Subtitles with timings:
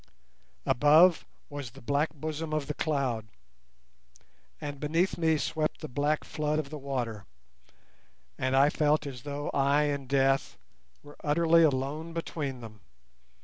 [0.65, 3.27] Above was the black bosom of the cloud,
[4.59, 7.23] and beneath me swept the black flood of the water,
[8.35, 10.57] and I felt as though I and Death
[11.03, 12.81] were utterly alone between them.